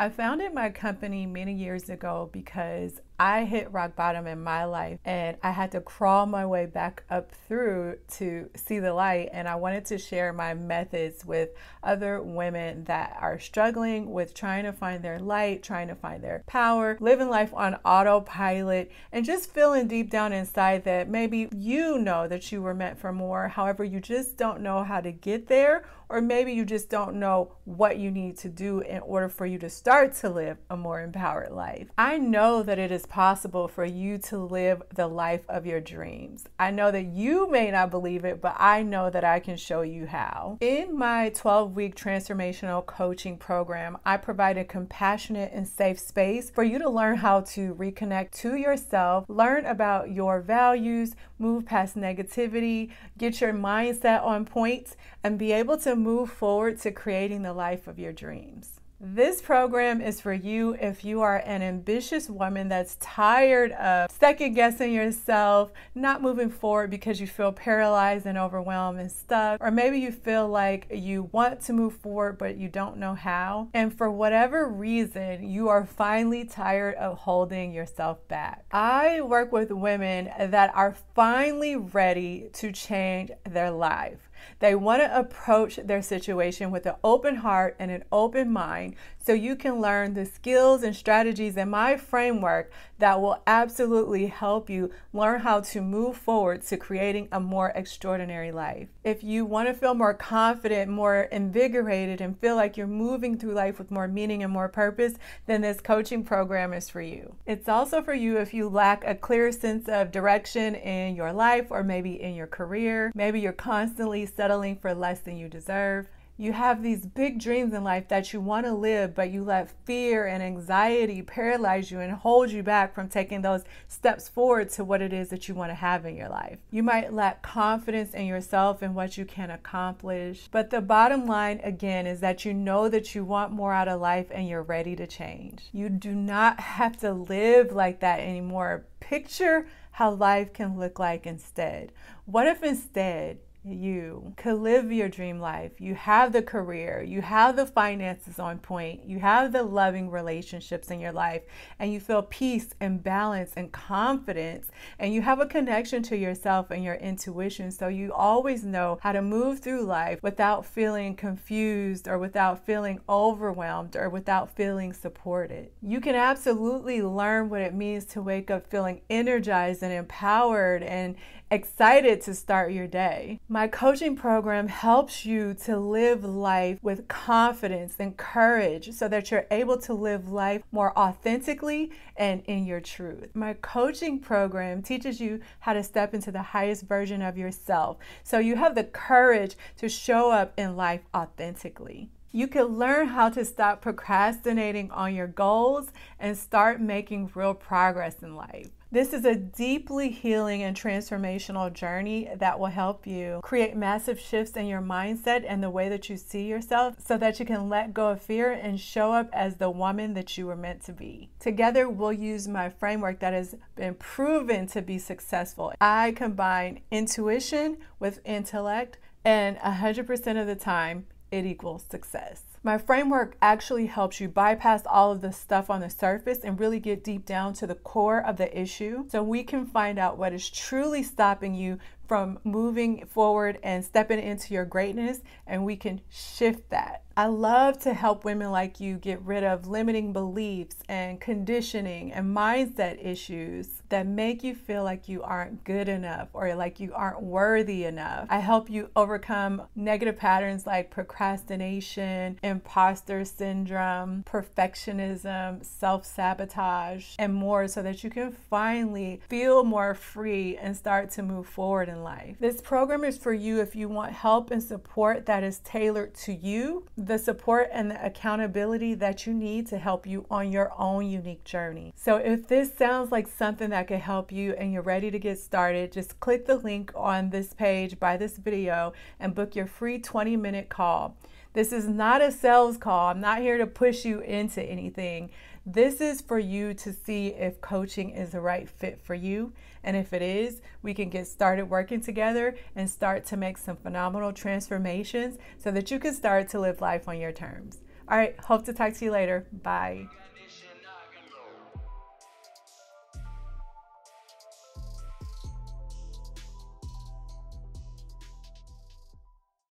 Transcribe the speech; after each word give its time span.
I 0.00 0.08
founded 0.08 0.54
my 0.54 0.70
company 0.70 1.26
many 1.26 1.52
years 1.52 1.90
ago 1.90 2.30
because 2.32 3.02
I 3.18 3.44
hit 3.44 3.70
rock 3.70 3.96
bottom 3.96 4.26
in 4.26 4.42
my 4.42 4.64
life 4.64 4.98
and 5.04 5.36
I 5.42 5.50
had 5.50 5.72
to 5.72 5.82
crawl 5.82 6.24
my 6.24 6.46
way 6.46 6.64
back 6.64 7.02
up 7.10 7.32
through 7.46 7.98
to 8.12 8.48
see 8.56 8.78
the 8.78 8.94
light. 8.94 9.28
And 9.30 9.46
I 9.46 9.56
wanted 9.56 9.84
to 9.84 9.98
share 9.98 10.32
my 10.32 10.54
methods 10.54 11.22
with 11.22 11.50
other 11.82 12.22
women 12.22 12.84
that 12.84 13.14
are 13.20 13.38
struggling 13.38 14.10
with 14.10 14.32
trying 14.32 14.64
to 14.64 14.72
find 14.72 15.04
their 15.04 15.18
light, 15.18 15.62
trying 15.62 15.88
to 15.88 15.94
find 15.94 16.24
their 16.24 16.44
power, 16.46 16.96
living 16.98 17.28
life 17.28 17.52
on 17.52 17.74
autopilot, 17.84 18.90
and 19.12 19.26
just 19.26 19.52
feeling 19.52 19.86
deep 19.86 20.08
down 20.08 20.32
inside 20.32 20.84
that 20.84 21.10
maybe 21.10 21.50
you 21.54 21.98
know 21.98 22.26
that 22.26 22.50
you 22.50 22.62
were 22.62 22.72
meant 22.72 22.98
for 22.98 23.12
more. 23.12 23.48
However, 23.48 23.84
you 23.84 24.00
just 24.00 24.38
don't 24.38 24.62
know 24.62 24.82
how 24.82 25.02
to 25.02 25.12
get 25.12 25.46
there 25.46 25.84
or 26.08 26.20
maybe 26.20 26.52
you 26.52 26.64
just 26.64 26.90
don't 26.90 27.14
know 27.14 27.52
what 27.64 27.98
you 27.98 28.10
need 28.10 28.36
to 28.36 28.48
do 28.48 28.80
in 28.80 28.98
order 29.00 29.28
for 29.28 29.46
you 29.46 29.58
to 29.58 29.70
start 29.70 29.89
to 29.90 30.30
live 30.30 30.58
a 30.70 30.76
more 30.76 31.00
empowered 31.00 31.50
life. 31.50 31.88
I 31.98 32.16
know 32.16 32.62
that 32.62 32.78
it 32.78 32.92
is 32.92 33.06
possible 33.06 33.66
for 33.66 33.84
you 33.84 34.18
to 34.18 34.38
live 34.38 34.84
the 34.94 35.08
life 35.08 35.42
of 35.48 35.66
your 35.66 35.80
dreams. 35.80 36.44
I 36.60 36.70
know 36.70 36.92
that 36.92 37.06
you 37.06 37.50
may 37.50 37.72
not 37.72 37.90
believe 37.90 38.24
it, 38.24 38.40
but 38.40 38.54
I 38.56 38.84
know 38.84 39.10
that 39.10 39.24
I 39.24 39.40
can 39.40 39.56
show 39.56 39.82
you 39.82 40.06
how. 40.06 40.58
In 40.60 40.96
my 40.96 41.30
12 41.30 41.74
week 41.74 41.96
transformational 41.96 42.86
coaching 42.86 43.36
program, 43.36 43.98
I 44.06 44.16
provide 44.16 44.56
a 44.58 44.64
compassionate 44.64 45.50
and 45.52 45.66
safe 45.66 45.98
space 45.98 46.50
for 46.50 46.62
you 46.62 46.78
to 46.78 46.88
learn 46.88 47.16
how 47.16 47.40
to 47.40 47.74
reconnect 47.74 48.30
to 48.42 48.54
yourself, 48.54 49.24
learn 49.26 49.66
about 49.66 50.12
your 50.12 50.40
values, 50.40 51.16
move 51.36 51.66
past 51.66 51.96
negativity, 51.96 52.92
get 53.18 53.40
your 53.40 53.52
mindset 53.52 54.22
on 54.22 54.44
point, 54.44 54.94
and 55.24 55.36
be 55.36 55.50
able 55.50 55.78
to 55.78 55.96
move 55.96 56.30
forward 56.30 56.78
to 56.82 56.92
creating 56.92 57.42
the 57.42 57.52
life 57.52 57.88
of 57.88 57.98
your 57.98 58.12
dreams. 58.12 58.79
This 59.02 59.40
program 59.40 60.02
is 60.02 60.20
for 60.20 60.34
you 60.34 60.74
if 60.74 61.06
you 61.06 61.22
are 61.22 61.38
an 61.46 61.62
ambitious 61.62 62.28
woman 62.28 62.68
that's 62.68 62.96
tired 63.00 63.72
of 63.72 64.10
second 64.10 64.52
guessing 64.52 64.92
yourself, 64.92 65.72
not 65.94 66.20
moving 66.20 66.50
forward 66.50 66.90
because 66.90 67.18
you 67.18 67.26
feel 67.26 67.50
paralyzed 67.50 68.26
and 68.26 68.36
overwhelmed 68.36 69.00
and 69.00 69.10
stuck, 69.10 69.58
or 69.64 69.70
maybe 69.70 69.98
you 69.98 70.12
feel 70.12 70.46
like 70.46 70.86
you 70.90 71.30
want 71.32 71.62
to 71.62 71.72
move 71.72 71.94
forward 71.94 72.36
but 72.36 72.58
you 72.58 72.68
don't 72.68 72.98
know 72.98 73.14
how. 73.14 73.70
And 73.72 73.96
for 73.96 74.10
whatever 74.10 74.68
reason, 74.68 75.48
you 75.48 75.70
are 75.70 75.86
finally 75.86 76.44
tired 76.44 76.96
of 76.96 77.16
holding 77.20 77.72
yourself 77.72 78.28
back. 78.28 78.66
I 78.70 79.22
work 79.22 79.50
with 79.50 79.70
women 79.70 80.28
that 80.38 80.76
are 80.76 80.94
finally 81.14 81.74
ready 81.74 82.50
to 82.52 82.70
change 82.70 83.30
their 83.48 83.70
life. 83.70 84.29
They 84.58 84.74
want 84.74 85.02
to 85.02 85.18
approach 85.18 85.76
their 85.76 86.02
situation 86.02 86.70
with 86.70 86.86
an 86.86 86.94
open 87.02 87.36
heart 87.36 87.76
and 87.78 87.90
an 87.90 88.04
open 88.12 88.50
mind 88.50 88.96
so 89.18 89.32
you 89.32 89.56
can 89.56 89.80
learn 89.80 90.14
the 90.14 90.26
skills 90.26 90.82
and 90.82 90.94
strategies 90.94 91.56
in 91.56 91.70
my 91.70 91.96
framework 91.96 92.72
that 93.00 93.20
will 93.20 93.42
absolutely 93.46 94.26
help 94.26 94.70
you 94.70 94.90
learn 95.12 95.40
how 95.40 95.60
to 95.60 95.80
move 95.80 96.16
forward 96.16 96.62
to 96.62 96.76
creating 96.76 97.28
a 97.32 97.40
more 97.40 97.72
extraordinary 97.74 98.52
life. 98.52 98.88
If 99.02 99.24
you 99.24 99.44
want 99.44 99.68
to 99.68 99.74
feel 99.74 99.94
more 99.94 100.14
confident, 100.14 100.90
more 100.90 101.22
invigorated, 101.22 102.20
and 102.20 102.38
feel 102.38 102.56
like 102.56 102.76
you're 102.76 102.86
moving 102.86 103.38
through 103.38 103.54
life 103.54 103.78
with 103.78 103.90
more 103.90 104.06
meaning 104.06 104.42
and 104.42 104.52
more 104.52 104.68
purpose, 104.68 105.14
then 105.46 105.62
this 105.62 105.80
coaching 105.80 106.22
program 106.22 106.72
is 106.72 106.88
for 106.88 107.00
you. 107.00 107.34
It's 107.46 107.68
also 107.68 108.02
for 108.02 108.14
you 108.14 108.36
if 108.36 108.54
you 108.54 108.68
lack 108.68 109.02
a 109.04 109.14
clear 109.14 109.50
sense 109.50 109.88
of 109.88 110.12
direction 110.12 110.74
in 110.74 111.16
your 111.16 111.32
life 111.32 111.66
or 111.70 111.82
maybe 111.82 112.20
in 112.20 112.34
your 112.34 112.46
career. 112.46 113.10
Maybe 113.14 113.40
you're 113.40 113.52
constantly 113.52 114.26
settling 114.26 114.76
for 114.76 114.94
less 114.94 115.20
than 115.20 115.36
you 115.36 115.48
deserve 115.48 116.08
you 116.40 116.54
have 116.54 116.82
these 116.82 117.04
big 117.04 117.38
dreams 117.38 117.74
in 117.74 117.84
life 117.84 118.08
that 118.08 118.32
you 118.32 118.40
want 118.40 118.64
to 118.64 118.72
live, 118.72 119.14
but 119.14 119.30
you 119.30 119.44
let 119.44 119.70
fear 119.84 120.26
and 120.26 120.42
anxiety 120.42 121.20
paralyze 121.20 121.90
you 121.90 122.00
and 122.00 122.10
hold 122.10 122.50
you 122.50 122.62
back 122.62 122.94
from 122.94 123.10
taking 123.10 123.42
those 123.42 123.62
steps 123.88 124.26
forward 124.26 124.70
to 124.70 124.82
what 124.82 125.02
it 125.02 125.12
is 125.12 125.28
that 125.28 125.48
you 125.48 125.54
want 125.54 125.70
to 125.70 125.74
have 125.74 126.06
in 126.06 126.16
your 126.16 126.30
life. 126.30 126.58
You 126.70 126.82
might 126.82 127.12
lack 127.12 127.42
confidence 127.42 128.14
in 128.14 128.24
yourself 128.24 128.80
and 128.80 128.94
what 128.94 129.18
you 129.18 129.26
can 129.26 129.50
accomplish. 129.50 130.48
But 130.50 130.70
the 130.70 130.80
bottom 130.80 131.26
line, 131.26 131.60
again, 131.62 132.06
is 132.06 132.20
that 132.20 132.46
you 132.46 132.54
know 132.54 132.88
that 132.88 133.14
you 133.14 133.22
want 133.22 133.52
more 133.52 133.74
out 133.74 133.88
of 133.88 134.00
life 134.00 134.28
and 134.30 134.48
you're 134.48 134.62
ready 134.62 134.96
to 134.96 135.06
change. 135.06 135.64
You 135.72 135.90
do 135.90 136.14
not 136.14 136.58
have 136.58 136.96
to 137.00 137.12
live 137.12 137.70
like 137.70 138.00
that 138.00 138.20
anymore. 138.20 138.86
Picture 139.00 139.66
how 139.90 140.12
life 140.12 140.54
can 140.54 140.78
look 140.78 140.98
like 140.98 141.26
instead. 141.26 141.92
What 142.24 142.46
if 142.46 142.62
instead 142.62 143.40
you 143.62 144.32
could 144.36 144.58
live 144.58 144.90
your 144.90 145.08
dream 145.08 145.38
life. 145.38 145.72
You 145.78 145.94
have 145.94 146.32
the 146.32 146.42
career, 146.42 147.02
you 147.02 147.20
have 147.20 147.56
the 147.56 147.66
finances 147.66 148.38
on 148.38 148.58
point, 148.58 149.04
you 149.04 149.18
have 149.18 149.52
the 149.52 149.62
loving 149.62 150.10
relationships 150.10 150.90
in 150.90 150.98
your 150.98 151.12
life, 151.12 151.42
and 151.78 151.92
you 151.92 152.00
feel 152.00 152.22
peace 152.22 152.68
and 152.80 153.02
balance 153.02 153.52
and 153.56 153.70
confidence, 153.70 154.70
and 154.98 155.12
you 155.12 155.20
have 155.22 155.40
a 155.40 155.46
connection 155.46 156.02
to 156.04 156.16
yourself 156.16 156.70
and 156.70 156.82
your 156.82 156.94
intuition. 156.94 157.70
So 157.70 157.88
you 157.88 158.12
always 158.12 158.64
know 158.64 158.98
how 159.02 159.12
to 159.12 159.20
move 159.22 159.60
through 159.60 159.84
life 159.84 160.20
without 160.22 160.64
feeling 160.64 161.14
confused 161.14 162.08
or 162.08 162.18
without 162.18 162.64
feeling 162.64 163.00
overwhelmed 163.08 163.94
or 163.94 164.08
without 164.08 164.54
feeling 164.56 164.92
supported. 164.92 165.70
You 165.82 166.00
can 166.00 166.14
absolutely 166.14 167.02
learn 167.02 167.50
what 167.50 167.60
it 167.60 167.74
means 167.74 168.06
to 168.06 168.22
wake 168.22 168.50
up 168.50 168.70
feeling 168.70 169.02
energized 169.10 169.82
and 169.82 169.92
empowered 169.92 170.82
and 170.82 171.16
excited 171.50 172.20
to 172.20 172.34
start 172.34 172.72
your 172.72 172.86
day. 172.86 173.40
My 173.48 173.66
coaching 173.66 174.14
program 174.14 174.68
helps 174.68 175.26
you 175.26 175.54
to 175.64 175.78
live 175.78 176.24
life 176.24 176.78
with 176.80 177.08
confidence 177.08 177.96
and 177.98 178.16
courage 178.16 178.92
so 178.92 179.08
that 179.08 179.30
you're 179.30 179.46
able 179.50 179.76
to 179.78 179.92
live 179.92 180.28
life 180.28 180.62
more 180.70 180.96
authentically 180.96 181.90
and 182.16 182.42
in 182.46 182.66
your 182.66 182.80
truth. 182.80 183.30
My 183.34 183.54
coaching 183.54 184.20
program 184.20 184.80
teaches 184.80 185.20
you 185.20 185.40
how 185.58 185.72
to 185.72 185.82
step 185.82 186.14
into 186.14 186.30
the 186.30 186.42
highest 186.42 186.84
version 186.84 187.20
of 187.20 187.36
yourself 187.36 187.96
so 188.22 188.38
you 188.38 188.54
have 188.56 188.76
the 188.76 188.84
courage 188.84 189.56
to 189.78 189.88
show 189.88 190.30
up 190.30 190.52
in 190.56 190.76
life 190.76 191.02
authentically. 191.14 192.10
You 192.30 192.46
can 192.46 192.78
learn 192.78 193.08
how 193.08 193.28
to 193.30 193.44
stop 193.44 193.82
procrastinating 193.82 194.92
on 194.92 195.16
your 195.16 195.26
goals 195.26 195.88
and 196.20 196.38
start 196.38 196.80
making 196.80 197.32
real 197.34 197.54
progress 197.54 198.22
in 198.22 198.36
life. 198.36 198.70
This 198.92 199.12
is 199.12 199.24
a 199.24 199.36
deeply 199.36 200.10
healing 200.10 200.64
and 200.64 200.76
transformational 200.76 201.72
journey 201.72 202.28
that 202.38 202.58
will 202.58 202.66
help 202.66 203.06
you 203.06 203.38
create 203.40 203.76
massive 203.76 204.18
shifts 204.18 204.56
in 204.56 204.66
your 204.66 204.80
mindset 204.82 205.44
and 205.46 205.62
the 205.62 205.70
way 205.70 205.88
that 205.88 206.08
you 206.10 206.16
see 206.16 206.48
yourself 206.48 206.96
so 206.98 207.16
that 207.16 207.38
you 207.38 207.46
can 207.46 207.68
let 207.68 207.94
go 207.94 208.08
of 208.08 208.20
fear 208.20 208.50
and 208.50 208.80
show 208.80 209.12
up 209.12 209.28
as 209.32 209.54
the 209.54 209.70
woman 209.70 210.14
that 210.14 210.36
you 210.36 210.44
were 210.44 210.56
meant 210.56 210.82
to 210.86 210.92
be. 210.92 211.30
Together, 211.38 211.88
we'll 211.88 212.12
use 212.12 212.48
my 212.48 212.68
framework 212.68 213.20
that 213.20 213.32
has 213.32 213.54
been 213.76 213.94
proven 213.94 214.66
to 214.66 214.82
be 214.82 214.98
successful. 214.98 215.72
I 215.80 216.10
combine 216.10 216.80
intuition 216.90 217.76
with 218.00 218.18
intellect, 218.24 218.98
and 219.24 219.56
100% 219.58 220.40
of 220.40 220.48
the 220.48 220.56
time, 220.56 221.06
it 221.30 221.46
equals 221.46 221.84
success. 221.88 222.42
My 222.62 222.76
framework 222.76 223.36
actually 223.40 223.86
helps 223.86 224.20
you 224.20 224.28
bypass 224.28 224.82
all 224.84 225.12
of 225.12 225.22
the 225.22 225.32
stuff 225.32 225.70
on 225.70 225.80
the 225.80 225.88
surface 225.88 226.40
and 226.40 226.60
really 226.60 226.78
get 226.78 227.02
deep 227.02 227.24
down 227.24 227.54
to 227.54 227.66
the 227.66 227.74
core 227.74 228.20
of 228.20 228.36
the 228.36 228.58
issue 228.58 229.06
so 229.08 229.22
we 229.22 229.44
can 229.44 229.64
find 229.64 229.98
out 229.98 230.18
what 230.18 230.34
is 230.34 230.50
truly 230.50 231.02
stopping 231.02 231.54
you 231.54 231.78
from 232.10 232.40
moving 232.42 233.06
forward 233.06 233.56
and 233.62 233.84
stepping 233.84 234.18
into 234.18 234.52
your 234.52 234.64
greatness, 234.64 235.20
and 235.46 235.64
we 235.64 235.76
can 235.76 236.00
shift 236.10 236.68
that. 236.68 237.04
I 237.16 237.26
love 237.26 237.78
to 237.80 237.92
help 237.92 238.24
women 238.24 238.50
like 238.50 238.80
you 238.80 238.96
get 238.96 239.20
rid 239.20 239.44
of 239.44 239.66
limiting 239.66 240.12
beliefs 240.12 240.76
and 240.88 241.20
conditioning 241.20 242.12
and 242.12 242.34
mindset 242.34 243.04
issues 243.04 243.82
that 243.90 244.06
make 244.06 244.42
you 244.42 244.54
feel 244.54 244.84
like 244.84 245.08
you 245.08 245.22
aren't 245.22 245.62
good 245.64 245.88
enough 245.88 246.28
or 246.32 246.54
like 246.54 246.80
you 246.80 246.94
aren't 246.94 247.20
worthy 247.20 247.84
enough. 247.84 248.26
I 248.30 248.38
help 248.38 248.70
you 248.70 248.88
overcome 248.96 249.64
negative 249.76 250.16
patterns 250.16 250.66
like 250.66 250.90
procrastination, 250.90 252.38
imposter 252.42 253.24
syndrome, 253.26 254.24
perfectionism, 254.24 255.62
self 255.62 256.06
sabotage, 256.06 257.16
and 257.18 257.34
more 257.34 257.68
so 257.68 257.82
that 257.82 258.02
you 258.02 258.08
can 258.08 258.32
finally 258.32 259.20
feel 259.28 259.62
more 259.62 259.94
free 259.94 260.56
and 260.56 260.74
start 260.74 261.10
to 261.10 261.22
move 261.22 261.46
forward 261.46 261.88
life. 262.02 262.36
This 262.40 262.60
program 262.60 263.04
is 263.04 263.18
for 263.18 263.32
you 263.32 263.60
if 263.60 263.74
you 263.74 263.88
want 263.88 264.12
help 264.12 264.50
and 264.50 264.62
support 264.62 265.26
that 265.26 265.42
is 265.42 265.58
tailored 265.60 266.14
to 266.14 266.32
you 266.32 266.86
the 266.96 267.18
support 267.18 267.68
and 267.72 267.90
the 267.90 268.04
accountability 268.04 268.94
that 268.94 269.26
you 269.26 269.34
need 269.34 269.66
to 269.68 269.78
help 269.78 270.06
you 270.06 270.26
on 270.30 270.52
your 270.52 270.72
own 270.78 271.06
unique 271.06 271.44
journey. 271.44 271.92
So, 271.96 272.16
if 272.16 272.48
this 272.48 272.72
sounds 272.76 273.10
like 273.10 273.28
something 273.28 273.70
that 273.70 273.88
could 273.88 274.00
help 274.00 274.32
you 274.32 274.52
and 274.54 274.72
you're 274.72 274.82
ready 274.82 275.10
to 275.10 275.18
get 275.18 275.38
started, 275.38 275.92
just 275.92 276.20
click 276.20 276.46
the 276.46 276.56
link 276.56 276.92
on 276.94 277.30
this 277.30 277.52
page 277.54 277.98
by 277.98 278.16
this 278.16 278.36
video 278.36 278.92
and 279.18 279.34
book 279.34 279.54
your 279.54 279.66
free 279.66 279.98
20 279.98 280.36
minute 280.36 280.68
call. 280.68 281.16
This 281.52 281.72
is 281.72 281.88
not 281.88 282.22
a 282.22 282.30
sales 282.30 282.76
call. 282.76 283.08
I'm 283.08 283.20
not 283.20 283.40
here 283.40 283.58
to 283.58 283.66
push 283.66 284.04
you 284.04 284.20
into 284.20 284.62
anything. 284.62 285.30
This 285.66 286.00
is 286.00 286.22
for 286.22 286.38
you 286.38 286.72
to 286.74 286.92
see 286.92 287.28
if 287.28 287.60
coaching 287.60 288.10
is 288.10 288.30
the 288.30 288.40
right 288.40 288.68
fit 288.68 289.00
for 289.00 289.14
you. 289.14 289.52
And 289.84 289.96
if 289.96 290.12
it 290.12 290.22
is, 290.22 290.62
we 290.82 290.94
can 290.94 291.10
get 291.10 291.26
started 291.26 291.66
working 291.66 292.00
together 292.00 292.56
and 292.74 292.88
start 292.88 293.26
to 293.26 293.36
make 293.36 293.58
some 293.58 293.76
phenomenal 293.76 294.32
transformations 294.32 295.38
so 295.58 295.70
that 295.70 295.90
you 295.90 295.98
can 295.98 296.14
start 296.14 296.48
to 296.50 296.60
live 296.60 296.80
life 296.80 297.08
on 297.08 297.18
your 297.18 297.32
terms. 297.32 297.78
All 298.08 298.16
right, 298.16 298.38
hope 298.40 298.64
to 298.64 298.72
talk 298.72 298.94
to 298.94 299.04
you 299.04 299.10
later. 299.10 299.46
Bye. 299.62 300.08